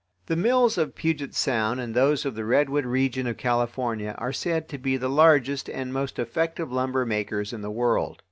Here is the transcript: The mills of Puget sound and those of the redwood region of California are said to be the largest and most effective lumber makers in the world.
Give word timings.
The 0.25 0.35
mills 0.35 0.79
of 0.79 0.95
Puget 0.95 1.35
sound 1.35 1.79
and 1.79 1.93
those 1.93 2.25
of 2.25 2.33
the 2.33 2.43
redwood 2.43 2.87
region 2.87 3.27
of 3.27 3.37
California 3.37 4.15
are 4.17 4.33
said 4.33 4.67
to 4.69 4.79
be 4.79 4.97
the 4.97 5.07
largest 5.11 5.69
and 5.69 5.93
most 5.93 6.17
effective 6.17 6.71
lumber 6.71 7.05
makers 7.05 7.53
in 7.53 7.61
the 7.61 7.69
world. 7.69 8.17